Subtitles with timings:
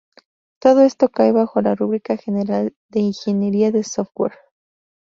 [0.59, 4.33] Todo esto cae bajo la rúbrica general de ingeniería de software.